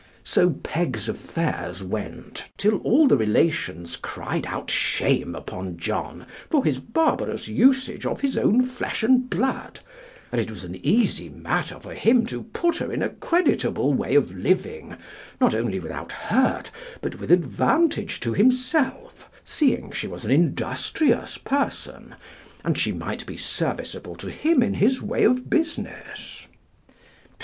[0.23, 6.79] So Peg's affairs went till all the relations cried out shame upon John for his
[6.79, 9.79] barbarous usage of his own flesh and blood;
[10.31, 14.15] that it was an easy matter for him to put her in a creditable way
[14.15, 14.95] of living,
[15.39, 16.71] not only without hurt,
[17.01, 22.15] but with advantage to himself, seeing she was an industrious person,
[22.65, 26.47] and might be serviceable to him in his way of business.